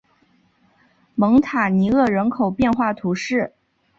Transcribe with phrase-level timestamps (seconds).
[1.13, 3.53] 蒙塔尼厄人口变化图示